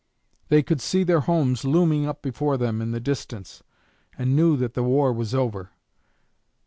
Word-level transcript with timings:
They 0.49 0.63
could 0.63 0.81
see 0.81 1.03
their 1.03 1.19
homes 1.19 1.63
looming 1.63 2.07
up 2.07 2.23
before 2.23 2.57
them 2.57 2.81
in 2.81 2.89
the 2.89 2.99
distance, 2.99 3.61
and 4.17 4.35
knew 4.35 4.57
that 4.57 4.73
the 4.73 4.81
war 4.81 5.13
was 5.13 5.35
over. 5.35 5.69